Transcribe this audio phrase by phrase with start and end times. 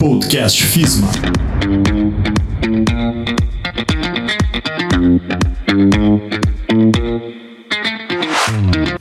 [0.00, 1.08] Podcast FISMA.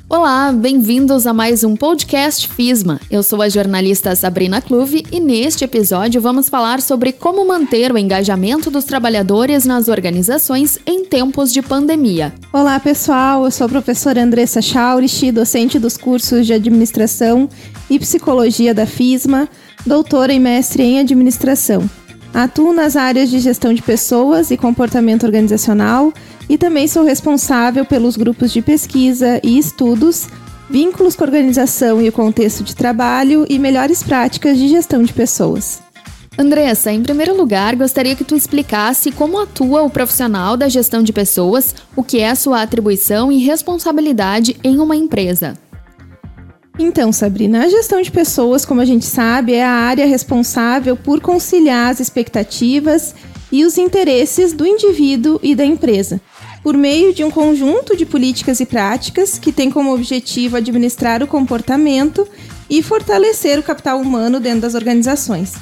[0.10, 3.00] Olá, bem-vindos a mais um podcast FISMA.
[3.12, 7.98] Eu sou a jornalista Sabrina Cluve e neste episódio vamos falar sobre como manter o
[7.98, 12.34] engajamento dos trabalhadores nas organizações em tempos de pandemia.
[12.52, 13.46] Olá, pessoal.
[13.46, 17.48] Eu sou a professora Andressa Chaurich, docente dos cursos de Administração
[17.88, 19.48] e Psicologia da FISMA
[19.88, 21.90] doutora e mestre em administração.
[22.34, 26.14] Atuo nas áreas de gestão de pessoas e comportamento organizacional
[26.50, 30.28] e também sou responsável pelos grupos de pesquisa e estudos,
[30.70, 35.14] vínculos com a organização e o contexto de trabalho e melhores práticas de gestão de
[35.14, 35.82] pessoas.
[36.38, 41.12] Andressa, em primeiro lugar, gostaria que tu explicasse como atua o profissional da gestão de
[41.12, 45.56] pessoas, o que é a sua atribuição e responsabilidade em uma empresa.
[46.80, 51.20] Então, Sabrina, a gestão de pessoas, como a gente sabe, é a área responsável por
[51.20, 53.16] conciliar as expectativas
[53.52, 56.22] e os interesses do indivíduo e da empresa,
[56.62, 61.28] por meio de um conjunto de políticas e práticas que tem como objetivo administrar o
[61.28, 62.28] comportamento
[62.70, 65.54] e fortalecer o capital humano dentro das organizações.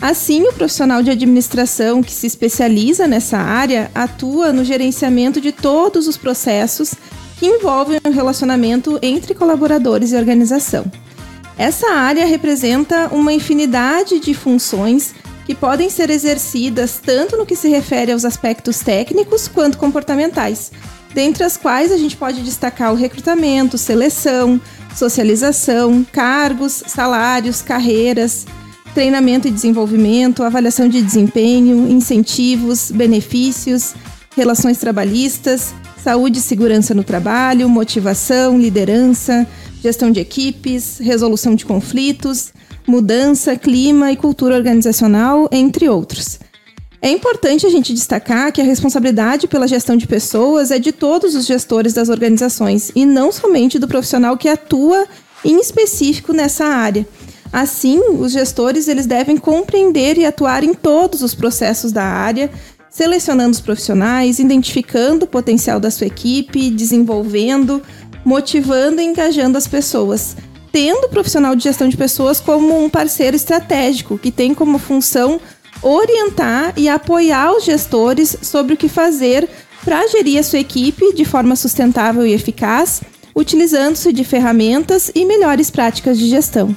[0.00, 6.06] Assim, o profissional de administração que se especializa nessa área atua no gerenciamento de todos
[6.06, 6.94] os processos
[7.40, 10.84] que envolvem o relacionamento entre colaboradores e organização.
[11.56, 15.14] Essa área representa uma infinidade de funções
[15.46, 20.70] que podem ser exercidas tanto no que se refere aos aspectos técnicos quanto comportamentais,
[21.14, 24.60] dentre as quais a gente pode destacar o recrutamento, seleção,
[24.94, 28.44] socialização, cargos, salários, carreiras,
[28.92, 33.94] treinamento e desenvolvimento, avaliação de desempenho, incentivos, benefícios,
[34.36, 35.72] relações trabalhistas,
[36.02, 39.46] saúde e segurança no trabalho, motivação, liderança,
[39.82, 42.52] gestão de equipes, resolução de conflitos,
[42.86, 46.40] mudança, clima e cultura organizacional, entre outros.
[47.02, 51.34] É importante a gente destacar que a responsabilidade pela gestão de pessoas é de todos
[51.34, 55.06] os gestores das organizações e não somente do profissional que atua
[55.44, 57.06] em específico nessa área.
[57.52, 62.50] Assim, os gestores eles devem compreender e atuar em todos os processos da área,
[62.90, 67.82] selecionando os profissionais, identificando o potencial da sua equipe, desenvolvendo,
[68.24, 70.36] motivando e engajando as pessoas,
[70.72, 75.40] tendo o profissional de gestão de pessoas como um parceiro estratégico que tem como função
[75.82, 79.48] orientar e apoiar os gestores sobre o que fazer
[79.84, 83.00] para gerir a sua equipe de forma sustentável e eficaz,
[83.34, 86.76] utilizando-se de ferramentas e melhores práticas de gestão.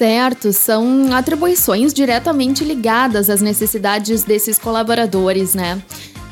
[0.00, 5.78] Certo, são atribuições diretamente ligadas às necessidades desses colaboradores, né?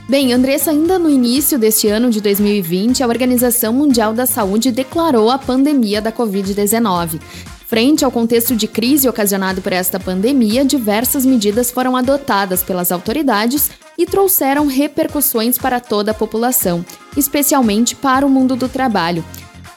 [0.09, 5.31] Bem, Andressa, ainda no início deste ano de 2020, a Organização Mundial da Saúde declarou
[5.31, 7.21] a pandemia da Covid-19.
[7.67, 13.71] Frente ao contexto de crise ocasionado por esta pandemia, diversas medidas foram adotadas pelas autoridades
[13.99, 16.83] e trouxeram repercussões para toda a população,
[17.15, 19.23] especialmente para o mundo do trabalho.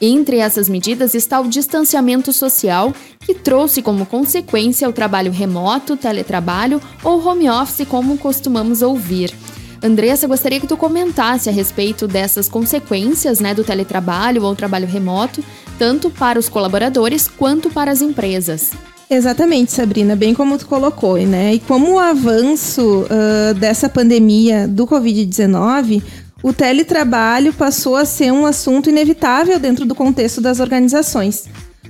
[0.04, 6.82] Entre essas medidas está o distanciamento social, que trouxe como consequência o trabalho remoto, teletrabalho
[7.04, 9.32] ou home office, como costumamos ouvir.
[9.80, 15.42] Andressa, gostaria que tu comentasse a respeito dessas consequências né, do teletrabalho ou trabalho remoto,
[15.78, 18.72] tanto para os colaboradores quanto para as empresas.
[19.08, 21.54] Exatamente, Sabrina, bem como tu colocou, né?
[21.54, 26.02] E como o avanço uh, dessa pandemia do Covid-19
[26.42, 31.44] o teletrabalho passou a ser um assunto inevitável dentro do contexto das organizações.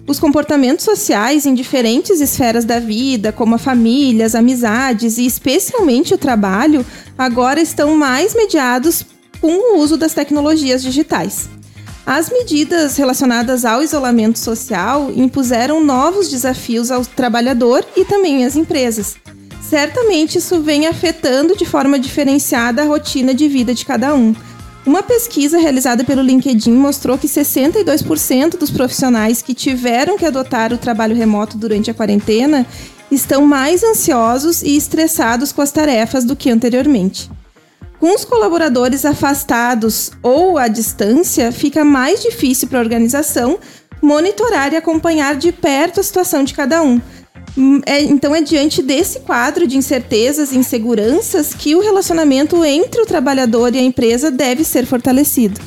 [0.06, 6.12] Os comportamentos sociais em diferentes esferas da vida, como a família, as amizades e especialmente
[6.12, 6.84] o trabalho,
[7.16, 9.06] agora estão mais mediados
[9.40, 11.48] com o uso das tecnologias digitais.
[12.04, 19.16] As medidas relacionadas ao isolamento social impuseram novos desafios ao trabalhador e também às empresas.
[19.72, 24.34] Certamente isso vem afetando de forma diferenciada a rotina de vida de cada um.
[24.84, 30.76] Uma pesquisa realizada pelo LinkedIn mostrou que 62% dos profissionais que tiveram que adotar o
[30.76, 32.66] trabalho remoto durante a quarentena
[33.10, 37.30] estão mais ansiosos e estressados com as tarefas do que anteriormente.
[37.98, 43.58] Com os colaboradores afastados ou à distância, fica mais difícil para a organização
[44.02, 47.00] monitorar e acompanhar de perto a situação de cada um,
[47.86, 53.06] é, então é diante desse quadro de incertezas e inseguranças que o relacionamento entre o
[53.06, 55.60] trabalhador e a empresa deve ser fortalecido.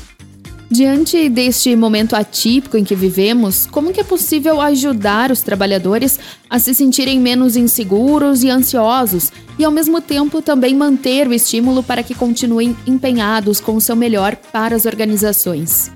[0.69, 6.57] Diante deste momento atípico em que vivemos, como que é possível ajudar os trabalhadores a
[6.57, 12.01] se sentirem menos inseguros e ansiosos e ao mesmo tempo também manter o estímulo para
[12.01, 15.91] que continuem empenhados com o seu melhor para as organizações?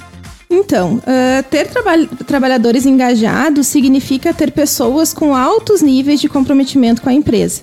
[0.51, 7.09] Então, uh, ter traba trabalhadores engajados significa ter pessoas com altos níveis de comprometimento com
[7.09, 7.61] a empresa.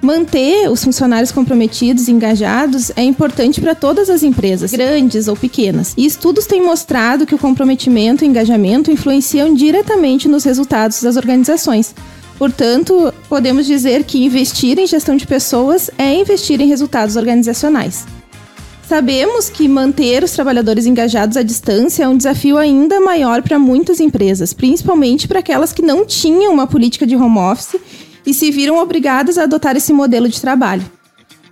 [0.00, 5.92] Manter os funcionários comprometidos e engajados é importante para todas as empresas, grandes ou pequenas.
[5.96, 11.92] E estudos têm mostrado que o comprometimento e engajamento influenciam diretamente nos resultados das organizações.
[12.38, 18.06] Portanto, podemos dizer que investir em gestão de pessoas é investir em resultados organizacionais.
[18.88, 24.00] Sabemos que manter os trabalhadores engajados à distância é um desafio ainda maior para muitas
[24.00, 27.78] empresas, principalmente para aquelas que não tinham uma política de home office
[28.24, 30.90] e se viram obrigadas a adotar esse modelo de trabalho.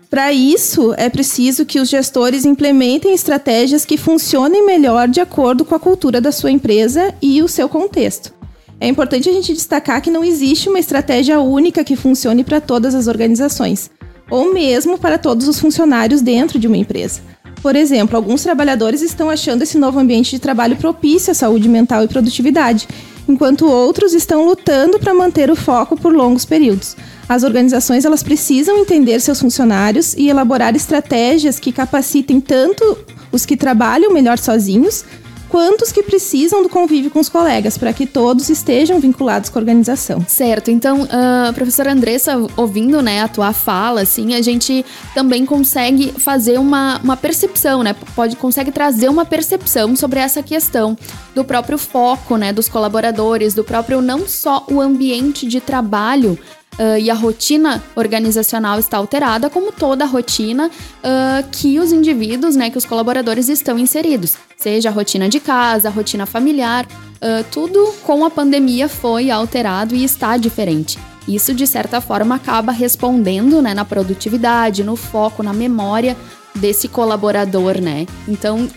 [0.09, 5.75] Para isso, é preciso que os gestores implementem estratégias que funcionem melhor de acordo com
[5.75, 8.33] a cultura da sua empresa e o seu contexto.
[8.81, 12.95] É importante a gente destacar que não existe uma estratégia única que funcione para todas
[12.95, 13.91] as organizações,
[14.31, 17.21] ou mesmo para todos os funcionários dentro de uma empresa.
[17.63, 22.05] Por exemplo, alguns trabalhadores estão achando esse novo ambiente de trabalho propício à saúde mental
[22.05, 22.87] e produtividade,
[23.29, 26.97] enquanto outros estão lutando para manter o foco por longos períodos.
[27.29, 32.99] As organizações elas precisam entender seus funcionários e elaborar estratégias que capacitem tanto
[33.33, 35.05] os que trabalham melhor sozinhos,
[35.49, 39.63] quantos que precisam do convívio com os colegas, para que todos estejam vinculados com a
[39.63, 40.25] organização.
[40.27, 44.85] Certo, então, uh, professora Andressa, ouvindo né, a tua fala, assim, a gente
[45.15, 47.95] também consegue fazer uma, uma percepção, né?
[48.15, 50.97] Pode, consegue trazer uma percepção sobre essa questão
[51.35, 56.39] do próprio foco, né, dos colaboradores, do próprio não só o ambiente de trabalho,
[56.79, 62.57] uh, e a rotina organizacional está alterada, como toda a rotina uh, que os indivíduos,
[62.57, 67.45] né, que os colaboradores estão inseridos, seja a rotina de casa, a rotina familiar, uh,
[67.51, 70.99] tudo com a pandemia foi alterado e está diferente.
[71.27, 76.17] Isso, de certa forma, acaba respondendo né, na produtividade, no foco, na memória
[76.55, 78.07] desse colaborador, né?
[78.29, 78.69] Então,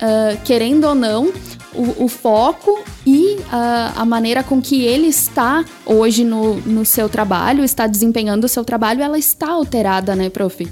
[0.44, 1.31] querendo ou não,
[1.74, 2.83] o, o foco
[3.51, 8.48] uh, a maneira com que ele está hoje no, no seu trabalho, está desempenhando o
[8.48, 10.68] seu trabalho, ela está alterada, né, prof?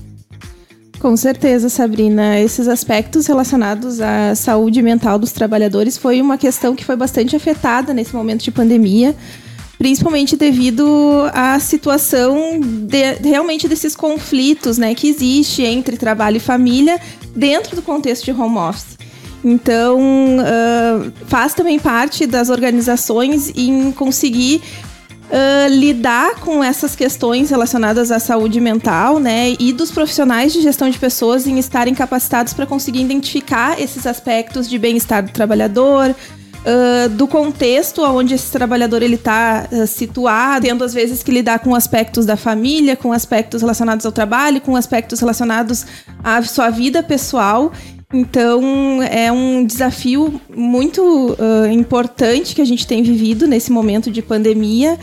[1.00, 2.40] Com certeza, Sabrina.
[2.40, 7.94] Esses aspectos relacionados à saúde mental dos trabalhadores foi uma questão que foi bastante afetada
[7.94, 9.16] nesse momento de pandemia
[9.78, 17.00] principalmente devido à situação de, realmente desses conflitos né, que existe entre trabalho e família
[17.36, 18.98] dentro do contexto de home office.
[19.44, 20.00] Então,
[21.38, 24.60] faz também parte das organizações em conseguir
[25.30, 29.56] uh, lidar com essas questões relacionadas à saúde mental, né?
[29.60, 34.68] E dos profissionais de gestão de pessoas em estarem capacitados para conseguir identificar esses aspectos
[34.68, 40.84] de bem-estar do trabalhador, uh, do contexto onde esse trabalhador ele está uh, situado, tendo
[40.84, 45.20] às vezes que lidar com aspectos da família, com aspectos relacionados ao trabalho, com aspectos
[45.20, 45.86] relacionados
[46.24, 47.72] à sua vida pessoal.
[48.14, 51.02] Então, é um desafio muito
[51.34, 54.98] uh, importante que a gente tem vivido nesse momento de pandemia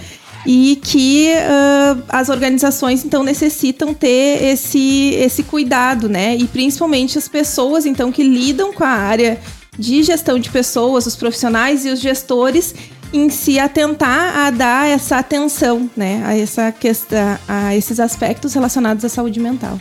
[0.46, 6.34] e que uh, as organizações então necessitam ter esse, esse cuidado, né?
[6.36, 9.38] E principalmente as pessoas então que lidam com a área
[9.78, 12.74] de gestão de pessoas, os profissionais e os gestores
[13.12, 19.04] em se atentar a dar essa atenção, né, a essa questão, a esses aspectos relacionados
[19.04, 19.78] à saúde mental.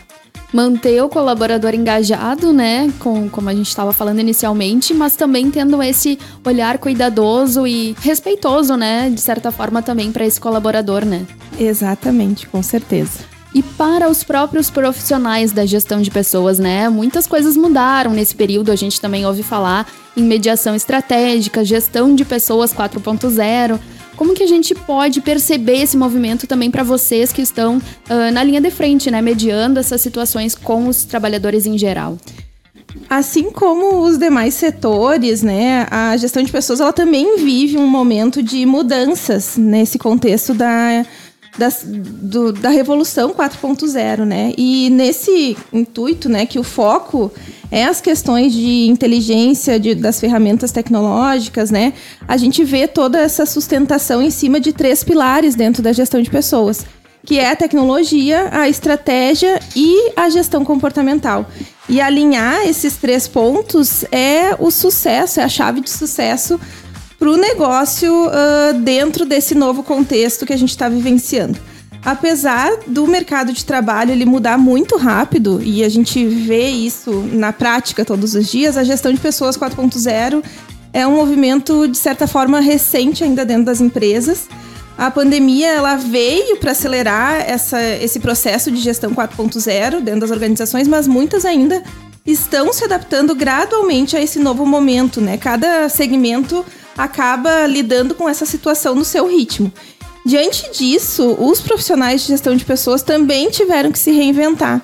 [0.54, 5.82] Manter o colaborador engajado, né, com, como a gente estava falando inicialmente, mas também tendo
[5.82, 6.16] esse
[6.46, 11.26] olhar cuidadoso e respeitoso, né, de certa forma também para esse colaborador, né?
[11.58, 16.88] Exatamente, com certeza e para os próprios profissionais da gestão de pessoas, né?
[16.88, 19.86] Muitas coisas mudaram nesse período, a gente também ouve falar
[20.16, 23.78] em mediação estratégica, gestão de pessoas 4.0.
[24.16, 28.42] Como que a gente pode perceber esse movimento também para vocês que estão uh, na
[28.42, 32.16] linha de frente, né, mediando essas situações com os trabalhadores em geral?
[33.10, 38.42] Assim como os demais setores, né, a gestão de pessoas ela também vive um momento
[38.42, 41.04] de mudanças nesse contexto da
[41.58, 44.52] das, do, da revolução 4.0, né?
[44.56, 47.30] E nesse intuito, né, que o foco
[47.70, 51.92] é as questões de inteligência de, das ferramentas tecnológicas, né?
[52.26, 56.30] A gente vê toda essa sustentação em cima de três pilares dentro da gestão de
[56.30, 56.84] pessoas,
[57.24, 61.46] que é a tecnologia, a estratégia e a gestão comportamental.
[61.88, 66.58] E alinhar esses três pontos é o sucesso, é a chave de sucesso
[67.24, 71.58] para o negócio uh, dentro desse novo contexto que a gente está vivenciando.
[72.04, 77.50] Apesar do mercado de trabalho ele mudar muito rápido e a gente vê isso na
[77.50, 80.44] prática todos os dias, a gestão de pessoas 4.0
[80.92, 84.46] é um movimento de certa forma recente ainda dentro das empresas.
[84.98, 90.86] A pandemia ela veio para acelerar essa, esse processo de gestão 4.0 dentro das organizações,
[90.86, 91.82] mas muitas ainda
[92.26, 95.38] estão se adaptando gradualmente a esse novo momento, né?
[95.38, 96.62] Cada segmento
[96.96, 99.72] acaba lidando com essa situação no seu ritmo.
[100.24, 104.82] Diante disso, os profissionais de gestão de pessoas também tiveram que se reinventar.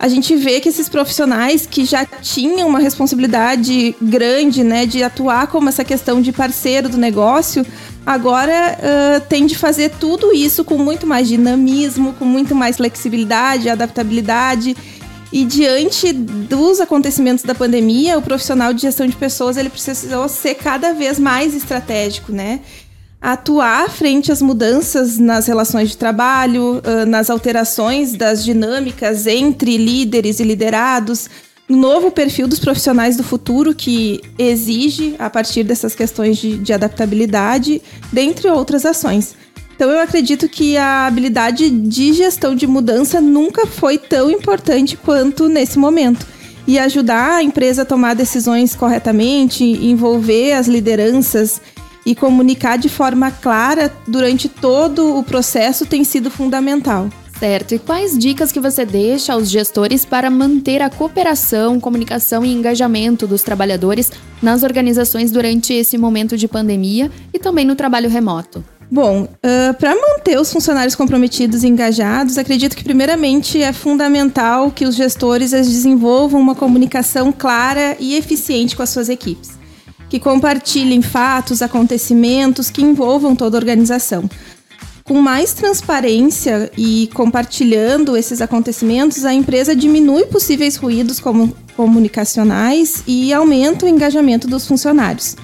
[0.00, 5.46] A gente vê que esses profissionais que já tinham uma responsabilidade grande, né, de atuar
[5.48, 7.66] como essa questão de parceiro do negócio,
[8.06, 13.68] agora uh, tem de fazer tudo isso com muito mais dinamismo, com muito mais flexibilidade,
[13.68, 14.74] adaptabilidade.
[15.32, 20.54] E diante dos acontecimentos da pandemia, o profissional de gestão de pessoas ele precisou ser
[20.54, 22.60] cada vez mais estratégico, né?
[23.20, 30.44] atuar frente às mudanças nas relações de trabalho, nas alterações das dinâmicas entre líderes e
[30.44, 31.28] liderados,
[31.68, 36.72] no novo perfil dos profissionais do futuro que exige a partir dessas questões de, de
[36.72, 37.80] adaptabilidade,
[38.12, 39.36] dentre outras ações.
[39.80, 45.48] Então eu acredito que a habilidade de gestão de mudança nunca foi tão importante quanto
[45.48, 46.26] nesse momento.
[46.66, 51.62] E ajudar a empresa a tomar decisões corretamente, envolver as lideranças
[52.04, 57.08] e comunicar de forma clara durante todo o processo tem sido fundamental.
[57.38, 57.74] Certo.
[57.74, 63.26] E quais dicas que você deixa aos gestores para manter a cooperação, comunicação e engajamento
[63.26, 68.62] dos trabalhadores nas organizações durante esse momento de pandemia e também no trabalho remoto?
[68.90, 74.84] Bom, uh, para manter os funcionários comprometidos e engajados, acredito que primeiramente é fundamental que
[74.84, 79.60] os gestores desenvolvam uma comunicação clara e eficiente com as suas equipes
[80.10, 84.28] que compartilhem fatos, acontecimentos que envolvam toda a organização.
[85.04, 91.22] Com mais transparência e compartilhando esses acontecimentos, a empresa diminui possíveis ruídos
[91.76, 95.36] comunicacionais e aumenta o engajamento dos funcionários.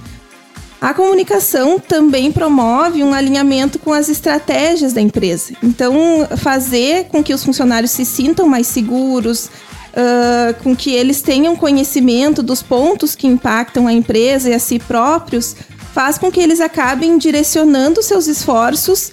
[0.80, 5.54] A comunicação também promove um alinhamento com as estratégias da empresa.
[5.62, 11.56] Então, fazer com que os funcionários se sintam mais seguros, uh, com que eles tenham
[11.56, 15.56] conhecimento dos pontos que impactam a empresa e a si próprios,
[15.95, 19.11] faz com que eles acabem direcionando seus esforços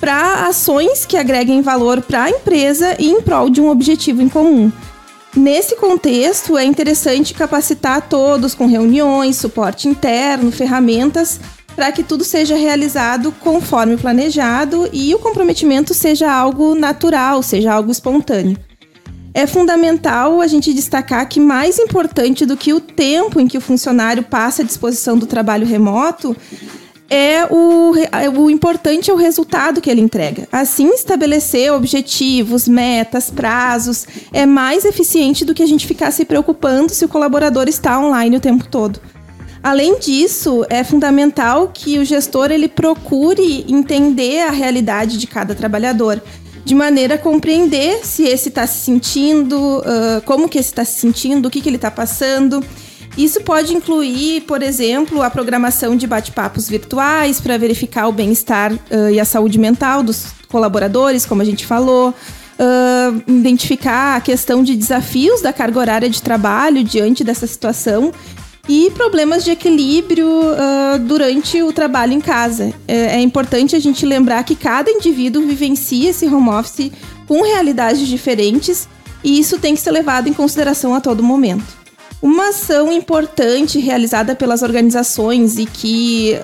[0.00, 4.28] para ações que agreguem valor para a empresa e em prol de um objetivo em
[4.28, 4.72] comum.
[5.34, 11.40] Nesse contexto, é interessante capacitar todos com reuniões, suporte interno, ferramentas
[11.74, 17.90] para que tudo seja realizado conforme planejado e o comprometimento seja algo natural, seja algo
[17.90, 18.58] espontâneo.
[19.32, 23.62] É fundamental a gente destacar que mais importante do que o tempo em que o
[23.62, 26.36] funcionário passa à disposição do trabalho remoto
[27.10, 30.48] é o, é o importante é o resultado que ele entrega.
[30.50, 36.92] Assim, estabelecer objetivos, metas, prazos é mais eficiente do que a gente ficar se preocupando
[36.92, 39.00] se o colaborador está online o tempo todo.
[39.62, 46.20] Além disso, é fundamental que o gestor ele procure entender a realidade de cada trabalhador
[46.64, 51.00] de maneira a compreender se esse está se sentindo, uh, como que esse está se
[51.00, 52.64] sentindo, o que, que ele está passando.
[53.16, 59.10] Isso pode incluir, por exemplo, a programação de bate-papos virtuais para verificar o bem-estar uh,
[59.12, 62.14] e a saúde mental dos colaboradores, como a gente falou.
[62.58, 68.12] Uh, identificar a questão de desafios da carga horária de trabalho diante dessa situação
[68.68, 72.72] e problemas de equilíbrio uh, durante o trabalho em casa.
[72.86, 76.92] É, é, importante a gente lembrar que cada indivíduo vivencia esse home office
[77.26, 78.88] com realidades diferentes
[79.24, 81.81] e isso tem que ser levado em consideração a todo momento.
[82.22, 86.34] Uma ação importante realizada pelas organizações e que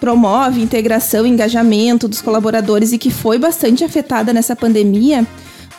[0.00, 5.24] promove integração e engajamento dos colaboradores e que foi bastante afetada nessa pandemia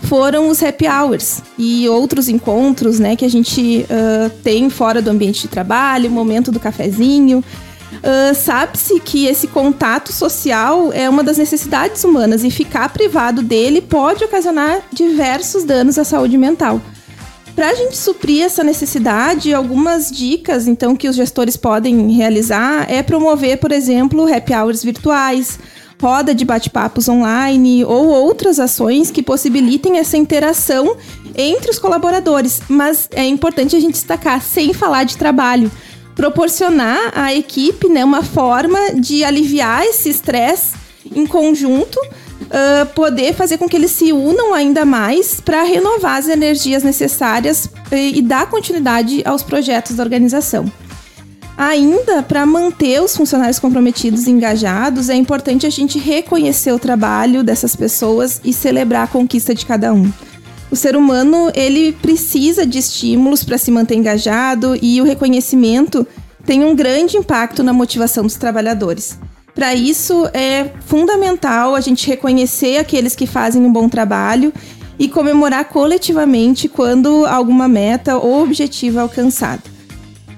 [0.03, 5.09] foram os happy hours e outros encontros, né, que a gente uh, tem fora do
[5.09, 7.43] ambiente de trabalho, momento do cafezinho.
[7.93, 13.81] Uh, Sabe-se que esse contato social é uma das necessidades humanas e ficar privado dele
[13.81, 16.81] pode ocasionar diversos danos à saúde mental.
[17.55, 23.01] Para a gente suprir essa necessidade, algumas dicas então que os gestores podem realizar é
[23.01, 25.57] promover, por exemplo, happy hours virtuais,
[26.01, 30.97] roda de bate-papos online ou outras ações que possibilitem essa interação
[31.33, 32.61] entre os colaboradores.
[32.67, 35.71] Mas é importante a gente destacar, sem falar de trabalho,
[36.13, 40.75] proporcionar à equipe né, uma forma de aliviar esse estresse
[41.15, 41.99] em conjunto.
[42.41, 47.69] Uh, poder fazer com que eles se unam ainda mais para renovar as energias necessárias
[47.91, 50.71] e, e dar continuidade aos projetos da organização.
[51.57, 57.43] Ainda, para manter os funcionários comprometidos e engajados, é importante a gente reconhecer o trabalho
[57.43, 60.11] dessas pessoas e celebrar a conquista de cada um.
[60.69, 66.05] O ser humano, ele precisa de estímulos para se manter engajado e o reconhecimento
[66.45, 69.17] tem um grande impacto na motivação dos trabalhadores.
[69.55, 74.53] Para isso, é fundamental a gente reconhecer aqueles que fazem um bom trabalho
[74.99, 79.63] e comemorar coletivamente quando alguma meta ou objetivo é alcançado.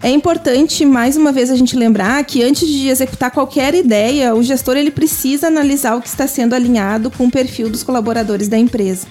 [0.03, 4.43] É importante, mais uma vez, a gente lembrar que antes de executar qualquer ideia, o
[4.43, 8.57] gestor ele precisa analisar o que está sendo alinhado com o perfil dos colaboradores da
[8.57, 9.07] empresa.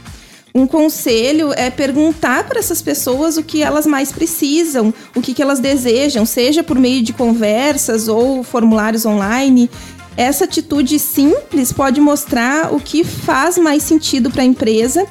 [0.54, 5.42] Um conselho é perguntar para essas pessoas o que elas mais precisam, o que, que
[5.42, 9.68] elas desejam, seja por meio de conversas ou formulários online.
[10.16, 15.06] Essa atitude simples pode mostrar o que faz mais sentido para a empresa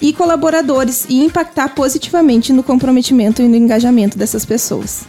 [0.00, 5.04] e colaboradores e impactar positivamente no comprometimento e no engajamento dessas pessoas.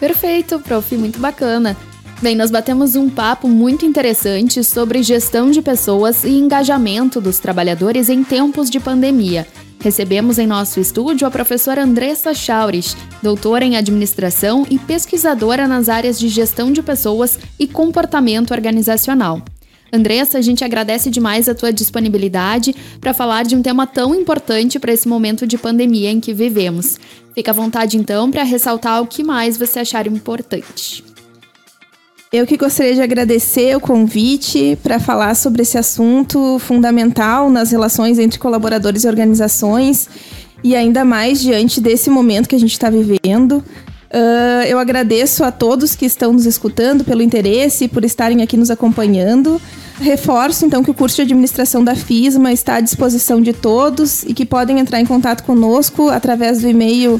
[0.00, 1.76] Perfeito, prof, muito bacana.
[2.22, 8.08] Bem, nós batemos um papo muito interessante sobre gestão de pessoas e engajamento dos trabalhadores
[8.08, 9.46] em tempos de pandemia.
[9.80, 16.18] Recebemos em nosso estúdio a professora Andressa Chaurich, doutora em administração e pesquisadora nas áreas
[16.18, 19.40] de gestão de pessoas e comportamento organizacional.
[19.92, 24.78] Andressa, a gente agradece demais a tua disponibilidade para falar de um tema tão importante
[24.78, 26.98] para esse momento de pandemia em que vivemos.
[27.34, 31.04] Fica à vontade então para ressaltar o que mais você achar importante.
[32.30, 38.18] Eu que gostaria de agradecer o convite para falar sobre esse assunto fundamental nas relações
[38.18, 40.06] entre colaboradores e organizações
[40.62, 43.64] e ainda mais diante desse momento que a gente está vivendo.
[44.12, 48.58] Uh, eu agradeço a todos que estão nos escutando pelo interesse e por estarem aqui
[48.58, 49.58] nos acompanhando.
[50.00, 54.32] Reforço então que o curso de administração da FISMA está à disposição de todos e
[54.32, 57.18] que podem entrar em contato conosco através do e-mail